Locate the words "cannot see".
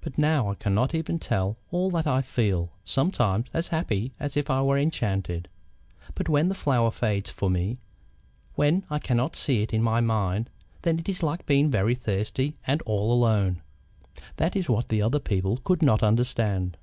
9.00-9.62